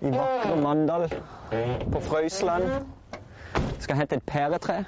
i 0.00 0.10
vakre 0.12 0.56
Mandal 0.60 1.08
på 1.92 2.00
Frøysland. 2.00 2.68
Vi 3.76 3.82
skal 3.82 3.96
hente 3.96 4.16
et 4.16 4.26
pæretre. 4.26 4.84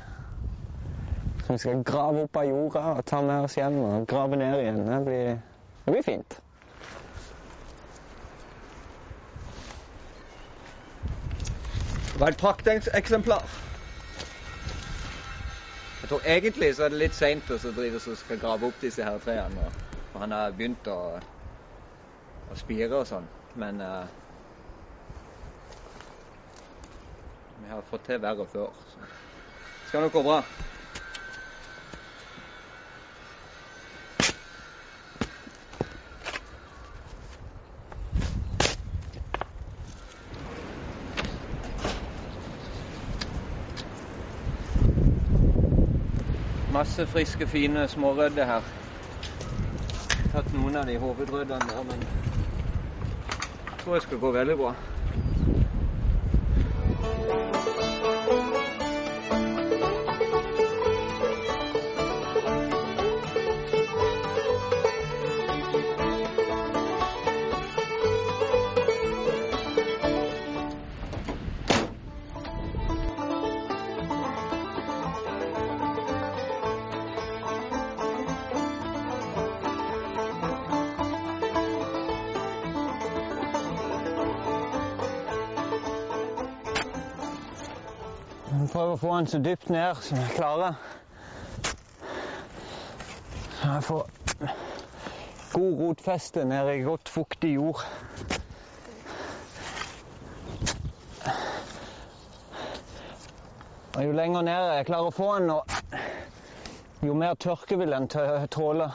Som 1.46 1.54
vi 1.54 1.58
skal 1.58 1.84
grave 1.84 2.26
opp 2.26 2.36
av 2.36 2.44
jorda 2.48 2.82
og 2.98 3.04
ta 3.08 3.22
med 3.24 3.46
oss 3.46 3.56
hjem 3.56 3.78
og 3.84 4.06
grave 4.08 4.36
ned 4.36 4.60
igjen. 4.60 4.82
Det 4.88 4.98
blir, 5.06 5.38
det 5.86 5.94
blir 5.94 6.04
fint. 6.04 6.40
Det 12.12 12.20
var 12.20 12.34
et 12.34 12.40
prakteksemplar. 12.40 13.48
Jeg 16.02 16.08
tror 16.08 16.20
egentlig 16.24 16.74
så 16.76 16.84
er 16.84 16.92
det 16.92 16.98
litt 16.98 17.14
seint 17.14 17.50
å 17.50 17.58
skal 17.58 18.38
grave 18.40 18.68
opp 18.68 18.80
disse 18.80 19.04
her 19.04 19.18
trærne. 19.22 19.70
Han 20.18 20.32
har 20.34 20.54
begynt 20.56 20.88
å, 20.90 21.18
å 22.50 22.56
spire 22.58 23.02
og 23.02 23.06
sånn. 23.06 23.28
Men 23.54 23.80
eh, 23.84 24.08
vi 27.62 27.68
har 27.68 27.82
fått 27.90 28.04
til 28.06 28.20
verre 28.22 28.46
før. 28.52 28.72
Så 29.82 29.88
skal 29.88 30.02
nok 30.06 30.12
gå 30.12 30.22
bra. 30.22 30.42
Masse 46.72 47.06
friske, 47.06 47.46
fine 47.46 47.88
smårødder 47.88 48.44
her. 48.44 48.62
Tatt 50.32 50.52
noen 50.52 50.76
av 50.76 50.86
de 50.86 50.98
hovedrøddene 51.00 51.72
der, 51.72 51.82
men 51.88 52.04
jeg 52.04 53.80
tror 53.82 53.96
jeg 53.96 54.04
skal 54.04 54.20
gå 54.22 54.30
veldig 54.36 54.56
bra. 54.60 54.74
Prøver 88.72 88.92
å 88.92 89.00
få 89.00 89.16
den 89.16 89.26
så 89.26 89.38
dypt 89.42 89.70
ned 89.70 90.00
som 90.04 90.18
jeg 90.20 90.34
klarer. 90.36 90.74
Så 93.58 93.72
jeg 93.72 93.84
får 93.84 94.10
god 95.52 95.80
rotfeste 95.80 96.44
nede 96.44 96.76
i 96.76 96.84
godt 96.86 97.08
fuktig 97.08 97.54
jord. 97.54 97.84
Og 103.96 104.04
jo 104.04 104.12
lenger 104.12 104.42
ned 104.46 104.68
jeg 104.76 104.86
klarer 104.86 105.10
å 105.10 105.16
få 105.16 105.32
den, 105.38 105.50
jo 107.08 107.14
mer 107.14 107.34
tørke 107.34 107.78
vil 107.80 107.90
den 107.96 108.06
tåle. 108.52 108.92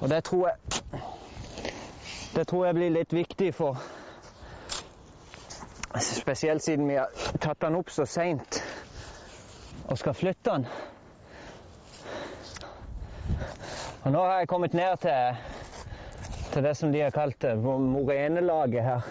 Og 0.00 0.08
det 0.08 0.24
tror 0.24 0.48
jeg 0.48 0.56
Det 2.34 2.46
tror 2.46 2.66
jeg 2.66 2.74
blir 2.74 2.90
litt 2.94 3.12
viktig 3.12 3.54
for 3.54 3.76
Spesielt 6.00 6.62
siden 6.62 6.88
vi 6.88 6.94
har 6.94 7.10
tatt 7.42 7.60
den 7.60 7.74
opp 7.74 7.90
så 7.90 8.06
seint 8.06 8.59
og 9.90 9.98
skal 9.98 10.14
flytte 10.14 10.50
den. 10.50 10.66
Og 14.04 14.12
nå 14.14 14.22
har 14.24 14.38
jeg 14.38 14.48
kommet 14.48 14.74
ned 14.74 14.96
til, 15.02 15.40
til 16.52 16.64
det 16.64 16.76
som 16.78 16.92
de 16.92 17.02
har 17.02 17.10
kalt 17.14 17.44
morenelaget 17.58 18.82
her. 18.86 19.10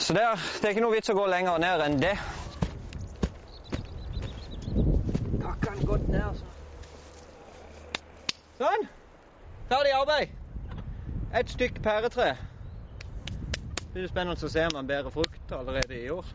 Så 0.00 0.14
det 0.16 0.22
er, 0.24 0.36
det 0.56 0.64
er 0.64 0.74
ikke 0.74 0.82
noe 0.82 0.96
vits 0.96 1.12
å 1.12 1.14
gå 1.14 1.26
lenger 1.28 1.60
ned 1.62 1.84
enn 1.84 2.00
det. 2.00 2.16
Pakke 5.44 5.70
den 5.70 5.84
godt 5.86 6.08
ned. 6.10 6.24
altså. 6.24 6.48
Sånn. 8.58 8.88
Ferdig 9.70 9.92
arbeid. 9.94 10.32
Et 11.36 11.52
stykk 11.52 11.78
pæretre. 11.84 12.32
Det 13.92 14.00
blir 14.00 14.10
spennende 14.10 14.48
å 14.48 14.50
se 14.50 14.64
om 14.66 14.80
han 14.80 14.88
bærer 14.88 15.14
frukt 15.14 15.52
allerede 15.54 16.00
i 16.00 16.08
år. 16.10 16.26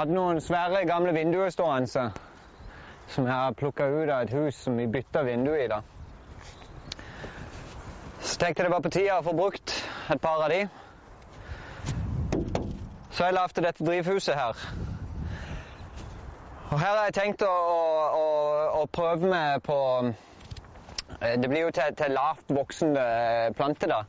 Hadde 0.00 0.14
noen 0.16 0.38
svære 0.40 0.86
gamle 0.88 1.12
vinduer 1.12 1.50
stående 1.52 1.88
som 3.10 3.26
jeg 3.26 3.34
har 3.34 3.56
plukka 3.58 3.84
ut 3.90 4.08
av 4.08 4.22
et 4.22 4.30
hus 4.32 4.56
som 4.64 4.78
vi 4.78 4.86
bytta 4.88 5.22
vindu 5.26 5.50
i. 5.52 5.66
da. 5.68 5.82
Så 8.20 8.38
tenkte 8.40 8.62
jeg 8.62 8.70
det 8.70 8.72
var 8.72 8.84
på 8.86 8.92
tide 8.94 9.18
å 9.18 9.26
få 9.26 9.34
brukt 9.36 9.74
et 10.14 10.22
par 10.22 10.44
av 10.46 10.48
de. 10.54 10.62
Så 13.10 13.26
jeg 13.26 13.36
lagde 13.36 13.66
dette 13.66 13.84
drivhuset 13.84 14.38
her. 14.38 14.64
Og 16.70 16.78
her 16.78 16.96
har 16.96 17.04
jeg 17.10 17.18
tenkt 17.18 17.44
å, 17.44 17.52
å, 17.52 18.26
å, 18.80 18.82
prøve 18.94 19.28
meg 19.28 19.60
på 19.66 19.78
eh, 20.06 21.34
Det 21.42 21.48
blir 21.50 21.66
jo 21.66 21.72
til, 21.76 21.96
til 21.98 22.14
lavt 22.16 22.54
voksende 22.54 23.04
planter, 23.58 23.90
da. 23.90 24.04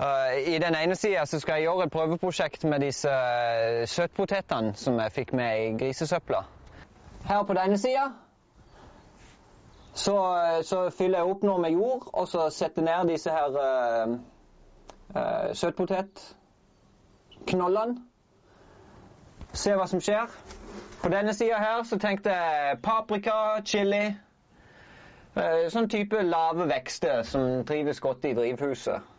Uh, 0.00 0.54
I 0.54 0.58
den 0.58 0.74
ene 0.74 0.96
sida 0.98 1.22
skal 1.24 1.54
jeg 1.54 1.62
gjøre 1.62 1.84
et 1.86 1.92
prøveprosjekt 1.94 2.64
med 2.66 2.80
disse 2.82 3.08
uh, 3.08 3.86
søtpotetene 3.86 4.74
som 4.74 4.98
jeg 4.98 5.12
fikk 5.14 5.32
med 5.38 5.60
i 5.60 5.76
grisesøpla. 5.78 6.40
Her 7.28 7.42
på 7.46 7.54
denne 7.54 7.78
sida 7.78 8.08
så, 9.94 10.34
så, 10.66 10.90
fyller 10.90 11.18
jeg 11.18 11.26
opp 11.30 11.42
noe 11.46 11.58
med 11.62 11.70
jord, 11.76 12.08
og 12.12 12.28
så 12.28 12.50
setter 12.50 12.82
ned 12.82 13.08
disse 13.12 13.30
her 13.30 13.48
uh, 13.54 14.08
uh, 15.14 15.54
søtpotetknollene. 15.54 17.94
Se 19.54 19.74
hva 19.78 19.86
som 19.86 20.00
skjer. 20.02 20.26
På 21.04 21.08
denne 21.14 21.34
sida 21.38 21.58
her 21.62 21.82
så 21.86 21.98
tenkte 22.02 22.30
jeg 22.34 22.82
paprika, 22.82 23.62
chili. 23.62 24.16
Uh, 25.38 25.70
sånn 25.70 25.86
type 25.90 26.22
lave 26.26 26.66
vekster 26.66 27.22
som 27.22 27.64
trives 27.68 28.00
godt 28.02 28.24
i 28.26 28.34
drivhuset. 28.34 29.13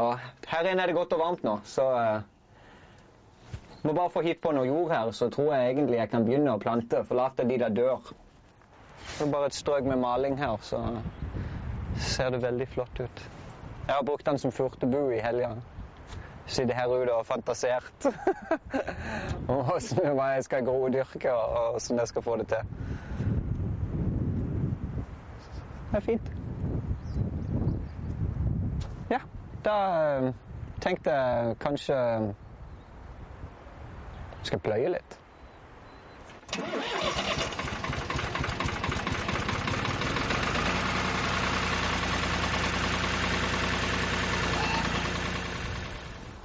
Og 0.00 0.18
her 0.50 0.70
inne 0.70 0.82
er 0.82 0.90
det 0.90 0.96
godt 0.96 1.12
og 1.14 1.20
varmt 1.22 1.44
nå, 1.46 1.58
så 1.70 1.84
uh, 1.94 2.22
må 3.84 3.92
bare 3.92 4.10
få 4.10 4.24
hit 4.26 4.40
på 4.42 4.50
noe 4.56 4.66
jord 4.66 4.90
her, 4.90 5.10
så 5.14 5.28
tror 5.30 5.52
jeg 5.54 5.74
egentlig 5.74 6.00
jeg 6.00 6.10
kan 6.10 6.24
begynne 6.26 6.54
å 6.56 6.62
plante. 6.62 7.04
Forlate 7.06 7.46
de 7.46 7.58
der 7.60 7.74
dør. 7.74 8.10
Så 9.14 9.28
bare 9.30 9.50
et 9.50 9.54
strøk 9.54 9.84
med 9.86 10.00
maling 10.00 10.38
her, 10.40 10.56
så 10.64 10.80
ser 12.00 12.32
det 12.34 12.42
veldig 12.42 12.66
flott 12.72 13.00
ut. 13.00 13.24
Jeg 13.84 13.94
har 13.94 14.02
brukt 14.08 14.26
den 14.26 14.38
som 14.40 14.52
furtebu 14.52 15.12
i 15.12 15.20
helga. 15.20 15.52
Sitter 16.46 16.74
her 16.76 16.88
ute 16.88 17.12
og 17.12 17.26
fantasert 17.28 18.06
om 19.52 19.60
hvordan, 19.64 20.18
jeg 20.34 20.44
skal 20.44 20.64
grodyrke 20.64 21.32
og 21.32 21.76
hvordan 21.76 22.00
jeg 22.00 22.08
skal 22.08 22.22
få 22.24 22.36
det 22.40 22.48
til. 22.48 22.72
Det 25.92 26.00
er 26.00 26.04
fint. 26.08 26.32
Ja, 29.12 29.20
da 29.64 29.76
eh, 29.98 30.30
tenkte 30.84 31.10
jeg 31.10 31.58
kanskje 31.64 31.98
skal 34.44 34.60
pløye 34.60 34.92
litt. 34.92 35.20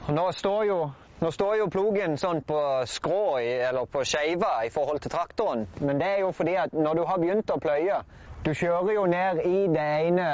Nå 0.09 0.31
står 0.33 0.63
jo, 0.65 0.77
nå 1.21 1.29
står 1.29 1.59
jo 1.59 1.65
plogen 1.69 2.15
sånn 2.17 2.39
på 2.47 2.57
skrå, 2.89 3.37
eller 3.43 3.85
på 3.85 4.01
skeiva, 4.07 4.55
i 4.65 4.71
forhold 4.73 5.03
til 5.03 5.13
traktoren. 5.13 5.67
Men 5.85 6.01
det 6.01 6.07
er 6.15 6.23
jo 6.23 6.31
fordi 6.33 6.55
at 6.57 6.73
når 6.73 6.97
du 6.97 7.03
har 7.05 7.21
begynt 7.21 7.53
å 7.53 7.59
pløye 7.61 7.99
Du 8.45 8.53
kjører 8.55 8.93
jo 8.95 9.01
ned 9.05 9.41
i 9.43 9.65
det 9.67 9.85
ene 10.07 10.25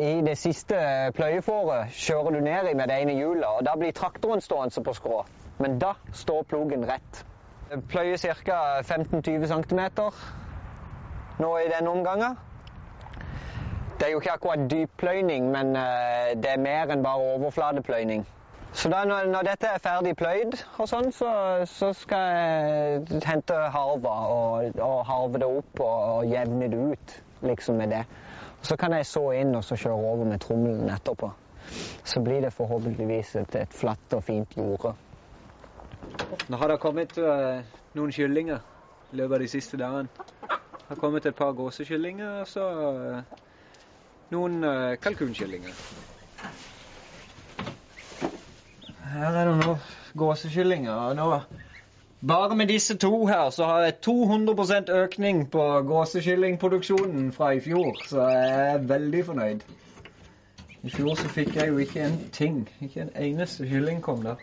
I 0.00 0.12
det 0.24 0.36
siste 0.40 0.78
pløyefåret 1.12 1.92
kjører 1.92 2.32
du 2.32 2.40
ned 2.40 2.70
i 2.70 2.76
med 2.78 2.88
det 2.88 2.96
ene 3.02 3.16
hjulet, 3.18 3.44
og 3.44 3.66
da 3.66 3.74
blir 3.76 3.92
traktoren 3.92 4.40
stående 4.40 4.84
på 4.84 4.94
skrå. 4.96 5.18
Men 5.60 5.76
da 5.78 5.92
står 6.16 6.46
plogen 6.48 6.86
rett. 6.88 7.20
Pløyer 7.92 8.16
ca. 8.16 8.56
15-20 8.80 9.44
cm 9.52 9.82
nå 11.42 11.52
i 11.58 11.68
denne 11.68 11.90
omgangen. 11.90 12.38
Det 13.98 14.08
er 14.08 14.12
jo 14.14 14.20
ikke 14.20 14.32
akkurat 14.38 14.64
dyppløyning, 14.70 15.50
men 15.52 15.76
eh, 15.76 16.32
det 16.40 16.54
er 16.54 16.64
mer 16.64 16.90
enn 16.90 17.04
bare 17.04 17.34
overflatepløyning. 17.36 18.24
Så 18.72 18.88
da 18.88 19.02
når, 19.04 19.42
dette 19.44 19.68
er 19.68 19.82
ferdig 19.84 20.14
pløyd, 20.16 20.56
og 20.80 20.88
sånn, 20.88 21.10
så, 21.12 21.28
så 21.68 21.90
skal 21.96 22.22
jeg 22.32 23.20
hente 23.26 23.58
harva 23.74 24.14
og, 24.32 24.78
og 24.80 25.02
harve 25.06 25.42
det 25.42 25.48
opp 25.48 25.82
og, 25.84 25.98
og 26.16 26.32
jevne 26.32 26.70
det 26.72 26.80
ut 26.80 27.14
liksom 27.44 27.76
med 27.82 27.92
det. 27.92 28.02
Og 28.62 28.66
så 28.70 28.76
kan 28.80 28.96
jeg 28.96 29.06
så 29.06 29.26
inn 29.36 29.52
og 29.58 29.64
så 29.66 29.76
kjøre 29.76 30.12
over 30.12 30.24
med 30.24 30.40
trommelen 30.40 30.90
etterpå. 30.94 31.28
Så 32.04 32.22
blir 32.24 32.40
det 32.40 32.52
forhåpentligvis 32.56 33.34
et, 33.42 33.56
et 33.60 33.76
flatt 33.76 34.16
og 34.16 34.24
fint 34.24 34.56
jorde. 34.56 34.94
Nå 36.48 36.56
har 36.56 36.72
det 36.72 36.80
kommet 36.82 37.18
uh, 37.20 37.60
noen 37.98 38.12
kyllinger 38.14 38.62
i 39.12 39.20
løpet 39.20 39.36
av 39.36 39.44
de 39.44 39.50
siste 39.52 39.80
dagene. 39.80 40.08
Det 40.78 40.88
har 40.88 41.00
kommet 41.00 41.28
et 41.28 41.36
par 41.36 41.52
gåsekyllinger 41.58 42.40
og 42.40 42.48
så 42.48 42.66
uh, 42.72 43.44
noen 44.32 44.64
uh, 44.64 44.94
kalkunkyllinger. 45.02 45.76
Her 49.12 49.36
er 49.36 49.44
det 49.44 49.56
nå 49.60 49.76
gåsekyllinger. 50.16 50.92
og 50.92 51.16
nå 51.16 51.42
bare 52.28 52.56
med 52.56 52.66
disse 52.66 52.96
to 52.96 53.26
her 53.26 53.50
så 53.50 53.64
har 53.64 53.80
jeg 53.80 53.94
200% 54.06 54.90
økning 54.94 55.50
på 55.50 55.62
gåsekyllingproduksjonen 55.88 57.32
fra 57.32 57.50
i 57.50 57.60
fjor, 57.60 57.98
så 58.06 58.28
jeg 58.28 58.74
er 58.74 58.78
veldig 58.78 59.24
fornøyd. 59.26 59.64
I 60.82 60.90
fjor 60.90 61.14
så 61.18 61.28
fikk 61.28 61.56
jeg 61.56 61.68
jo 61.68 61.78
ikke 61.78 62.04
en 62.06 62.18
ting. 62.32 62.68
Ikke 62.80 63.00
en 63.00 63.10
eneste 63.16 63.66
kylling 63.66 64.00
kom 64.02 64.22
der. 64.22 64.38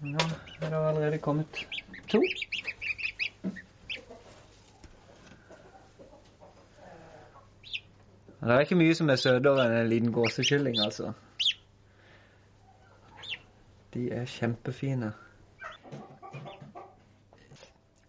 Nå 0.00 0.18
er 0.60 0.68
det 0.70 0.72
allerede 0.72 1.18
kommet 1.18 1.66
to. 2.08 2.22
Det 8.44 8.52
er 8.52 8.60
ikke 8.60 8.76
mye 8.76 8.94
som 8.94 9.08
er 9.10 9.16
søtere 9.16 9.66
enn 9.66 9.78
en 9.82 9.88
liten 9.88 10.12
gåsekylling, 10.12 10.78
altså. 10.84 11.14
De 13.94 14.08
er 14.12 14.26
kjempefine. 14.26 15.12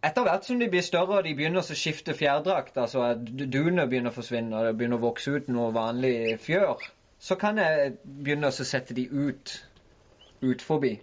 Etter 0.05 0.25
hvert 0.25 0.45
som 0.45 0.59
de 0.61 0.67
blir 0.69 0.83
større 0.85 1.19
og 1.19 1.25
de 1.25 1.33
begynner 1.37 1.63
å 1.63 1.77
skifte 1.77 2.13
fjærdrakt, 2.13 2.77
altså 2.77 3.01
at 3.07 3.23
duene 3.25 3.87
begynner 3.89 4.13
å 4.13 4.17
forsvinne 4.19 4.53
og 4.53 4.67
det 4.67 4.75
begynner 4.77 5.01
å 5.01 5.05
vokse 5.07 5.33
ut 5.33 5.47
noe 5.49 5.71
vanlig 5.73 6.37
fjør, 6.43 6.83
så 7.17 7.37
kan 7.41 7.57
jeg 7.57 7.95
begynne 8.03 8.51
å 8.51 8.55
sette 8.55 8.93
de 8.97 9.07
ut, 9.09 9.55
ut 10.45 10.61
forbi. 10.61 10.93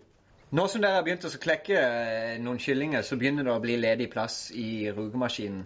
Nå 0.52 0.66
som 0.68 0.84
dere 0.84 1.00
har 1.00 1.06
begynt 1.06 1.24
å 1.24 1.32
klekke 1.40 1.78
eh, 1.80 2.38
noen 2.44 2.60
kyllinger, 2.60 3.02
så 3.02 3.16
begynner 3.18 3.48
det 3.48 3.54
å 3.54 3.62
bli 3.62 3.78
ledig 3.80 4.10
plass 4.12 4.50
i 4.52 4.90
rugemaskinen. 4.92 5.64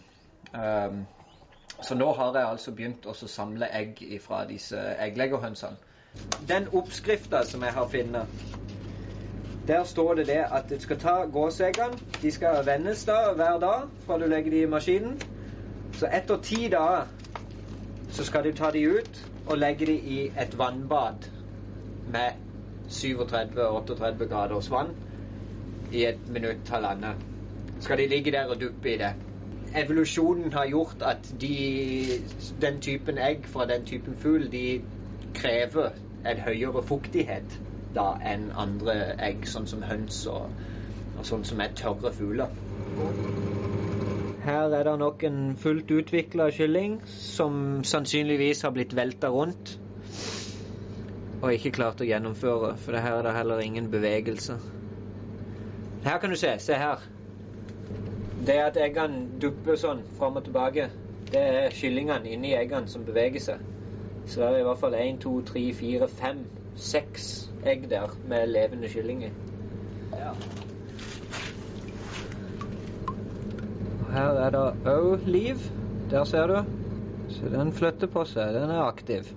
Um, 0.54 1.00
så 1.82 1.96
nå 1.98 2.06
har 2.16 2.38
jeg 2.38 2.52
altså 2.54 2.72
begynt 2.72 3.08
å 3.10 3.14
samle 3.18 3.66
egg 3.74 3.98
fra 4.22 4.44
disse 4.48 4.78
eggleggerhønsene. 5.02 5.76
Den 6.46 6.68
oppskrifta 6.72 7.42
som 7.44 7.66
jeg 7.66 7.74
har 7.74 7.90
funnet, 7.90 8.46
der 9.68 9.84
står 9.84 10.14
det 10.14 10.26
det 10.26 10.44
at 10.52 10.70
du 10.70 10.80
skal 10.80 10.98
ta 10.98 11.14
gåseggene. 11.32 11.98
De 12.22 12.30
skal 12.30 12.66
vendes 12.66 13.04
da 13.04 13.32
hver 13.34 13.58
dag 13.58 13.88
fra 14.06 14.18
du 14.18 14.26
legger 14.26 14.50
de 14.50 14.62
i 14.62 14.66
maskinen. 14.66 15.20
Så 15.92 16.08
etter 16.12 16.36
ti 16.42 16.68
dager 16.68 17.06
så 18.10 18.24
skal 18.24 18.44
du 18.44 18.52
ta 18.52 18.70
de 18.70 18.88
ut 18.88 19.26
og 19.46 19.58
legge 19.58 19.86
de 19.86 19.94
i 19.94 20.20
et 20.26 20.58
vannbad 20.58 21.26
med 22.06 22.30
37-38 22.88 24.28
graders 24.28 24.70
vann 24.70 24.94
i 25.92 26.04
et 26.04 26.28
minutt, 26.28 26.68
halvannet. 26.68 27.16
Skal 27.80 27.98
de 27.98 28.06
ligge 28.06 28.30
der 28.30 28.46
og 28.46 28.60
duppe 28.60 28.94
i 28.94 28.98
det. 28.98 29.14
Evolusjonen 29.76 30.52
har 30.52 30.66
gjort 30.66 31.02
at 31.02 31.34
de, 31.40 32.06
den 32.60 32.80
typen 32.80 33.18
egg 33.18 33.46
fra 33.46 33.66
den 33.66 33.84
typen 33.84 34.16
fugl, 34.16 34.52
de 34.52 34.82
krever 35.34 35.90
en 36.26 36.38
høyere 36.38 36.82
fuktighet 36.82 37.60
da 37.94 38.16
enn 38.24 38.50
andre 38.56 39.14
egg, 39.22 39.46
sånn 39.48 39.68
som 39.70 39.84
høns 39.86 40.24
og, 40.30 40.50
og 41.16 41.24
sånn 41.28 41.44
som 41.46 41.62
er 41.62 41.74
tørre 41.78 42.12
fugler. 42.12 42.52
Her 44.46 44.70
er 44.78 44.86
det 44.86 44.98
nok 45.00 45.24
en 45.26 45.40
fullt 45.58 45.90
utvikla 45.90 46.50
kylling 46.54 47.00
som 47.10 47.82
sannsynligvis 47.84 48.62
har 48.62 48.74
blitt 48.76 48.94
velta 48.94 49.32
rundt 49.34 49.76
og 51.42 51.52
ikke 51.52 51.74
klart 51.76 52.00
å 52.00 52.06
gjennomføre, 52.08 52.72
for 52.80 52.96
her 52.96 53.18
er 53.18 53.26
det 53.26 53.34
heller 53.36 53.60
ingen 53.62 53.90
bevegelse. 53.92 54.56
Her 56.06 56.18
kan 56.22 56.32
du 56.32 56.36
se. 56.36 56.54
Se 56.62 56.78
her. 56.80 57.02
Det 58.46 58.56
at 58.62 58.78
eggene 58.80 59.26
dupper 59.42 59.76
sånn 59.80 60.04
fram 60.18 60.38
og 60.40 60.46
tilbake, 60.46 60.88
det 61.32 61.42
er 61.42 61.74
kyllingene 61.74 62.30
inni 62.36 62.54
eggene 62.56 62.88
som 62.88 63.04
beveger 63.06 63.42
seg. 63.42 63.64
Så 64.26 64.40
det 64.40 64.48
er 64.48 64.60
i 64.60 64.66
hvert 64.66 64.80
fall 64.80 64.96
én, 64.98 65.20
to, 65.22 65.36
tre, 65.46 65.64
fire, 65.74 66.08
fem, 66.08 66.44
seks 66.76 67.50
egg 67.70 67.88
der 67.90 68.12
med 68.28 68.46
levende 68.50 68.88
kyllinger. 68.88 69.34
Ja. 70.12 70.32
Her 74.16 74.40
er 74.46 74.54
det 74.54 74.64
òg 74.88 75.26
liv. 75.26 75.66
Der 76.10 76.24
ser 76.24 76.46
du. 76.46 76.60
Så 77.28 77.50
den 77.52 77.72
flytter 77.74 78.06
på 78.10 78.24
seg. 78.28 78.54
Den 78.54 78.70
er 78.70 78.86
aktiv. 78.86 79.28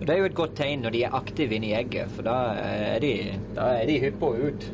Og 0.00 0.06
Det 0.06 0.14
er 0.14 0.18
jo 0.18 0.28
et 0.30 0.34
godt 0.34 0.56
tegn 0.56 0.80
når 0.80 0.94
de 0.94 1.02
er 1.04 1.14
aktive 1.14 1.54
inni 1.58 1.74
egget, 1.76 2.08
for 2.16 2.24
da 2.24 2.36
er 2.64 2.98
de, 3.04 3.12
da 3.56 3.66
er 3.82 3.86
de 3.86 3.98
hyppige 4.00 4.48
ut. 4.48 4.70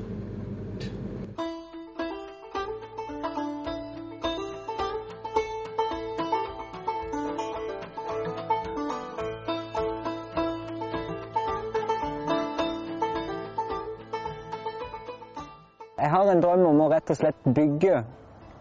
Jeg 15.96 16.10
har 16.10 16.28
en 16.28 16.42
drøm 16.44 16.66
om 16.68 16.80
å 16.84 16.90
rett 16.92 17.10
og 17.10 17.16
slett 17.16 17.46
bygge 17.56 18.02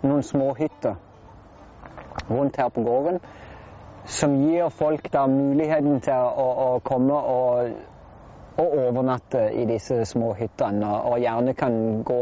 noen 0.06 0.22
småhytter 0.24 0.96
rundt 2.30 2.56
her 2.56 2.70
på 2.72 2.84
gården 2.86 3.20
som 4.06 4.38
gir 4.40 4.70
folk 4.72 5.10
da 5.12 5.26
muligheten 5.28 6.00
til 6.06 6.14
å, 6.16 6.46
å 6.66 6.80
komme 6.86 7.18
og, 7.18 7.74
og, 8.56 8.78
overnatte 8.86 9.50
i 9.52 9.66
disse 9.68 9.98
små 10.06 10.32
hyttene. 10.38 10.88
Og 11.10 11.20
gjerne 11.20 11.56
kan 11.58 11.76
gå 12.08 12.22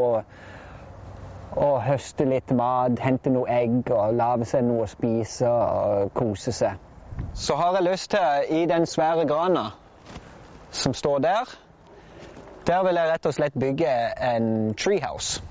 og 1.53 1.75
høste 1.85 2.25
litt 2.25 2.49
mat, 2.57 2.97
hente 2.97 3.29
noe 3.29 3.45
egg 3.53 3.91
og 3.93 4.15
lage 4.17 4.47
seg 4.49 4.65
noe 4.65 4.87
å 4.87 4.89
spise 4.89 5.49
og 5.49 6.09
kose 6.17 6.55
seg. 6.55 6.79
Så 7.37 7.53
har 7.59 7.77
jeg 7.77 7.85
lyst 7.91 8.15
til, 8.15 8.49
i 8.49 8.65
den 8.65 8.87
svære 8.89 9.27
grana 9.29 9.67
som 10.73 10.95
står 10.97 11.21
der, 11.27 11.53
der 12.67 12.83
vil 12.83 12.99
jeg 12.99 13.11
rett 13.11 13.25
og 13.25 13.33
slett 13.35 13.55
bygge 13.59 13.93
en 14.33 14.51
treehouse. 14.79 15.43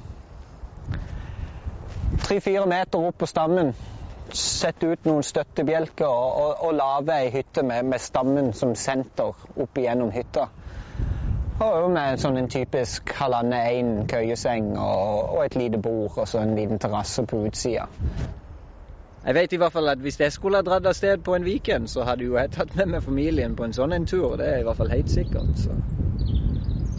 Tre-fire 2.23 2.67
meter 2.69 3.09
opp 3.09 3.19
på 3.21 3.27
stammen 3.27 3.73
sette 4.37 4.87
ut 4.87 5.07
noen 5.07 5.25
støttebjelker 5.27 6.09
og, 6.09 6.41
og, 6.41 6.65
og 6.67 6.75
lage 6.77 7.17
ei 7.25 7.31
hytte 7.35 7.65
med, 7.67 7.85
med, 7.89 8.01
stammen 8.01 8.53
som 8.57 8.75
senter 8.79 9.33
opp 9.33 9.79
igjennom 9.79 10.13
hytta. 10.15 10.49
Og 11.63 11.91
med 11.93 12.19
sånn 12.19 12.41
en 12.41 12.49
typisk 12.51 13.13
halvannen 13.19 14.07
køyeseng 14.11 14.73
og, 14.73 15.35
og, 15.37 15.43
et 15.45 15.59
lite 15.59 15.79
bord 15.83 16.17
og 16.17 16.29
så 16.29 16.43
en 16.43 16.57
liten 16.59 16.81
terrasse 16.83 17.23
på 17.29 17.45
utsida. 17.47 17.87
Jeg 19.23 19.37
vet 19.37 19.53
i 19.55 19.59
hvert 19.61 19.75
fall 19.75 19.93
at 19.93 20.01
hvis 20.03 20.19
jeg 20.19 20.35
skulle 20.35 20.59
ha 20.59 20.67
dratt 20.67 20.87
av 20.89 20.97
sted 20.99 21.23
på 21.23 21.37
en 21.37 21.45
weekend, 21.47 21.87
så 21.91 22.03
hadde 22.09 22.27
jo 22.27 22.35
jeg 22.35 22.51
tatt 22.57 22.75
med 22.75 22.97
meg 22.97 23.05
familien 23.05 23.55
på 23.55 23.69
en 23.69 23.77
sånn 23.77 23.95
en 23.95 24.09
tur. 24.09 24.35
Det 24.41 24.49
er 24.49 24.63
i 24.63 24.67
hvert 24.67 24.81
fall 24.81 24.91
helt 24.91 25.13
sikkert. 25.13 25.53
Så, 25.61 25.77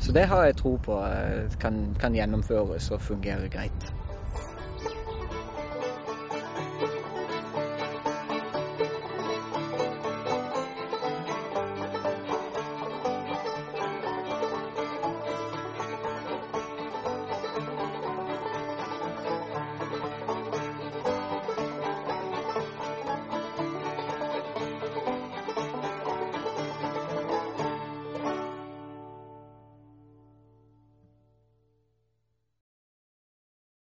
så 0.03 0.11
det 0.11 0.25
har 0.27 0.43
jeg 0.49 0.57
tro 0.59 0.75
på 0.83 0.97
kan, 1.63 1.77
kan 1.99 2.15
gjennomføres 2.17 2.89
og 2.91 3.01
fungere 3.01 3.47
greit. 3.53 3.93